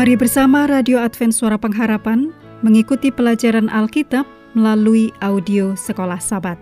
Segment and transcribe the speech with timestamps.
[0.00, 2.32] Mari bersama Radio Advent Suara Pengharapan
[2.64, 4.24] mengikuti pelajaran Alkitab
[4.56, 6.56] melalui audio Sekolah Sabat.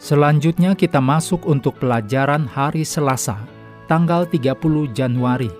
[0.00, 3.36] Selanjutnya kita masuk untuk pelajaran hari Selasa,
[3.84, 5.52] tanggal 30 Januari.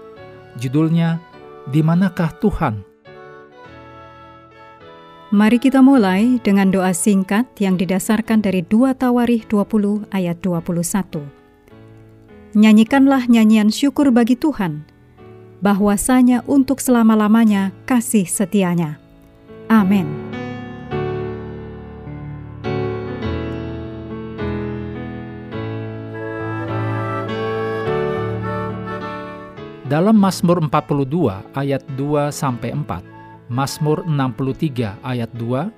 [0.56, 1.20] Judulnya,
[1.68, 2.80] Di manakah Tuhan?
[5.28, 11.20] Mari kita mulai dengan doa singkat yang didasarkan dari 2 Tawarikh 20 ayat 21.
[12.56, 14.93] Nyanyikanlah nyanyian syukur bagi Tuhan,
[15.64, 19.00] bahwasanya untuk selama-lamanya kasih setianya.
[19.72, 20.04] Amin.
[29.88, 33.00] Dalam Mazmur 42 ayat 2 sampai 4,
[33.48, 35.70] Mazmur 63 ayat 2,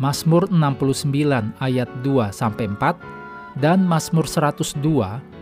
[0.00, 4.78] Mazmur 69 ayat 2 sampai 4, dan Mazmur 102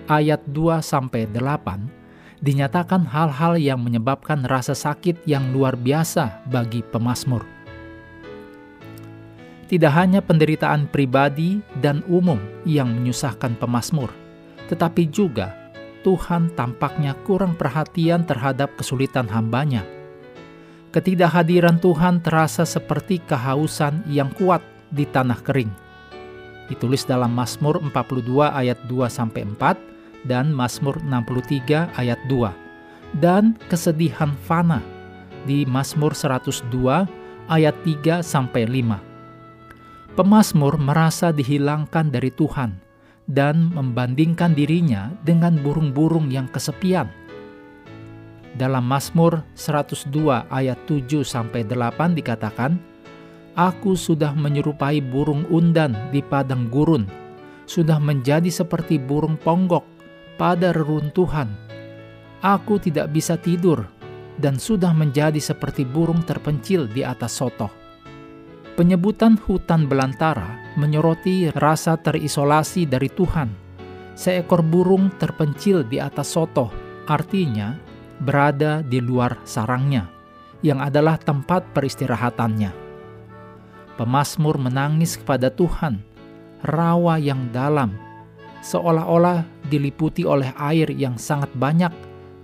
[0.09, 2.06] ayat 2 sampai 8
[2.41, 7.45] dinyatakan hal-hal yang menyebabkan rasa sakit yang luar biasa bagi pemazmur.
[9.67, 14.15] Tidak hanya penderitaan pribadi dan umum yang menyusahkan pemazmur,
[14.71, 15.51] tetapi juga
[16.07, 19.83] Tuhan tampaknya kurang perhatian terhadap kesulitan hambanya.
[20.95, 24.63] Ketidakhadiran Tuhan terasa seperti kehausan yang kuat
[24.95, 25.69] di tanah kering.
[26.71, 28.23] Ditulis dalam Mazmur 42
[28.55, 29.96] ayat 2 sampai 4
[30.27, 32.67] dan Mazmur 63 ayat 2
[33.23, 34.83] dan kesedihan fana
[35.47, 36.67] di Mazmur 102
[37.47, 40.19] ayat 3 sampai 5.
[40.19, 42.75] Pemazmur merasa dihilangkan dari Tuhan
[43.31, 47.07] dan membandingkan dirinya dengan burung-burung yang kesepian.
[48.57, 52.81] Dalam Mazmur 102 ayat 7 sampai 8 dikatakan,
[53.57, 57.05] Aku sudah menyerupai burung undan di padang gurun,
[57.69, 59.96] sudah menjadi seperti burung ponggok
[60.37, 61.49] pada reruntuhan.
[62.45, 63.89] Aku tidak bisa tidur
[64.37, 67.73] dan sudah menjadi seperti burung terpencil di atas sotoh.
[68.77, 73.49] Penyebutan hutan belantara menyoroti rasa terisolasi dari Tuhan.
[74.17, 76.69] Seekor burung terpencil di atas sotoh,
[77.09, 77.77] artinya
[78.21, 80.09] berada di luar sarangnya,
[80.61, 82.73] yang adalah tempat peristirahatannya.
[83.97, 86.05] Pemasmur menangis kepada Tuhan,
[86.65, 87.97] rawa yang dalam
[88.61, 91.91] seolah-olah diliputi oleh air yang sangat banyak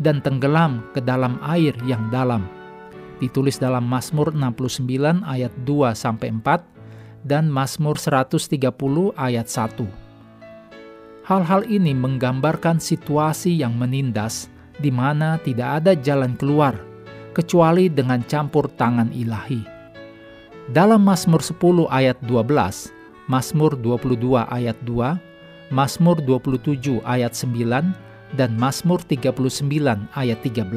[0.02, 2.46] dan tenggelam ke dalam air yang dalam.
[3.22, 8.58] Ditulis dalam Mazmur 69 ayat 2 sampai 4 dan Mazmur 130
[9.14, 9.86] ayat 1.
[11.22, 14.50] Hal-hal ini menggambarkan situasi yang menindas
[14.82, 16.74] di mana tidak ada jalan keluar
[17.30, 19.62] kecuali dengan campur tangan ilahi.
[20.74, 22.90] Dalam Mazmur 10 ayat 12,
[23.30, 25.31] Mazmur 22 ayat 2,
[25.72, 29.72] Mazmur 27 ayat 9 dan Mazmur 39
[30.12, 30.68] ayat 13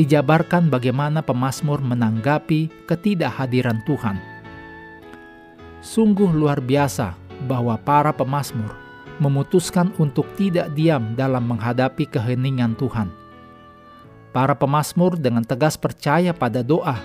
[0.00, 4.16] dijabarkan bagaimana pemazmur menanggapi ketidakhadiran Tuhan.
[5.84, 7.12] Sungguh luar biasa
[7.44, 8.72] bahwa para pemazmur
[9.20, 13.12] memutuskan untuk tidak diam dalam menghadapi keheningan Tuhan.
[14.32, 16.96] Para pemazmur dengan tegas percaya pada doa,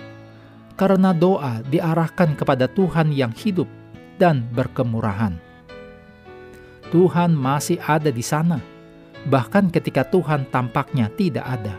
[0.79, 3.67] karena doa diarahkan kepada Tuhan yang hidup
[4.15, 5.52] dan berkemurahan.
[6.93, 8.61] Tuhan masih ada di sana,
[9.25, 11.73] bahkan ketika Tuhan tampaknya tidak ada.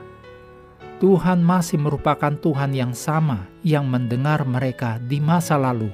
[0.98, 5.86] Tuhan masih merupakan Tuhan yang sama yang mendengar mereka di masa lalu,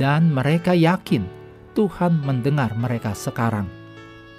[0.00, 1.28] dan mereka yakin
[1.76, 3.68] Tuhan mendengar mereka sekarang.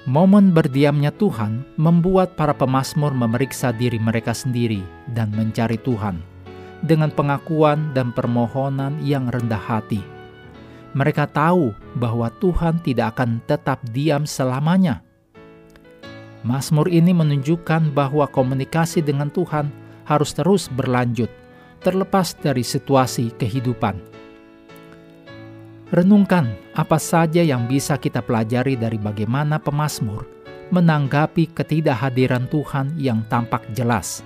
[0.09, 4.81] Momen berdiamnya Tuhan membuat para pemazmur memeriksa diri mereka sendiri
[5.13, 6.17] dan mencari Tuhan
[6.81, 10.18] dengan pengakuan dan permohonan yang rendah hati
[10.97, 15.05] mereka tahu bahwa Tuhan tidak akan tetap diam selamanya.
[16.41, 19.69] Mazmur ini menunjukkan bahwa komunikasi dengan Tuhan
[20.07, 21.29] harus terus berlanjut,
[21.83, 23.99] terlepas dari situasi kehidupan.
[25.89, 33.65] Renungkan apa saja yang bisa kita pelajari dari bagaimana pemazmur menanggapi ketidakhadiran Tuhan yang tampak
[33.73, 34.21] jelas.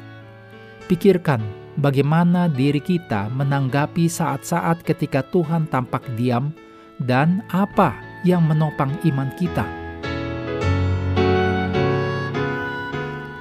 [0.91, 6.53] Pikirkan bagaimana diri kita menanggapi saat-saat ketika Tuhan tampak diam
[7.01, 9.65] dan apa yang menopang iman kita.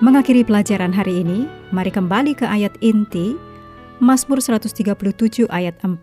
[0.03, 3.39] Mengakhiri pelajaran hari ini, mari kembali ke ayat inti
[4.03, 5.95] Mazmur 137 ayat 4.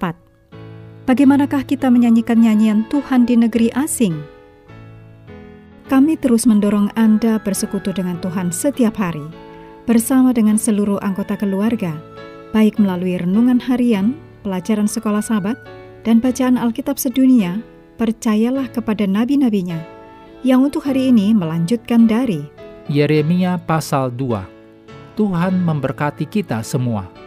[1.04, 4.16] Bagaimanakah kita menyanyikan nyanyian Tuhan di negeri asing?
[5.92, 9.26] Kami terus mendorong Anda bersekutu dengan Tuhan setiap hari,
[9.84, 11.98] bersama dengan seluruh anggota keluarga,
[12.56, 15.58] baik melalui renungan harian, pelajaran sekolah sahabat,
[16.08, 17.60] dan bacaan Alkitab sedunia,
[18.00, 19.78] percayalah kepada nabi-nabinya,
[20.42, 22.48] yang untuk hari ini melanjutkan dari
[22.90, 25.18] Yeremia pasal 2.
[25.20, 27.19] Tuhan memberkati kita semua.